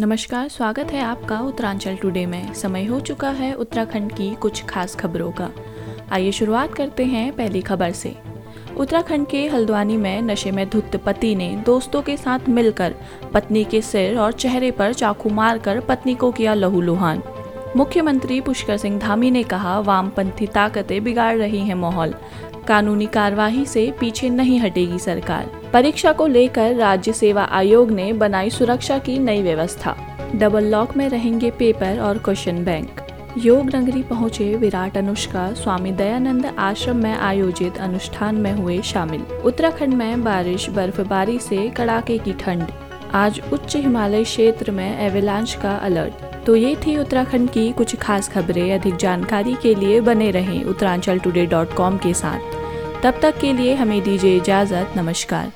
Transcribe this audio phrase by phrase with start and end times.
[0.00, 4.94] नमस्कार, स्वागत है आपका उत्तरांचल टुडे में। समय हो चुका है उत्तराखंड की कुछ खास
[4.94, 5.50] खबरों का।
[6.12, 8.14] आइए शुरुआत करते हैं पहली खबर से।
[8.76, 12.94] उत्तराखंड के हल्द्वानी में नशे में धुत पति ने दोस्तों के साथ मिलकर
[13.34, 17.22] पत्नी के सिर और चेहरे पर चाकू मारकर पत्नी को किया लहूलुहान
[17.76, 22.14] मुख्यमंत्री पुष्कर सिंह धामी ने कहा, वामपंथी ताकतें बिगाड़ रही हैं माहौल।
[22.68, 28.50] कानूनी कार्यवाही से पीछे नहीं हटेगी सरकार। परीक्षा को लेकर राज्य सेवा आयोग ने बनाई
[28.50, 29.94] सुरक्षा की नई व्यवस्था।
[30.34, 33.00] डबल लॉक में रहेंगे पेपर और क्वेश्चन बैंक।
[33.38, 39.94] योग नगरी पहुँचे विराट अनुष्का, स्वामी दयानंद आश्रम में आयोजित अनुष्ठान में हुए शामिल। उत्तराखंड
[39.94, 42.66] में बारिश, बर्फबारी से कड़ाके की ठंड।
[43.14, 48.28] आज उच्च हिमालय क्षेत्र में एवेलांच का अलर्ट तो ये थी उत्तराखंड की कुछ खास
[48.28, 52.56] खबरें। अधिक जानकारी के लिए बने रहें उत्तरांचल के साथ।
[53.02, 55.52] तब तक के लिए हमें दीजिए इजाज़त नमस्कार।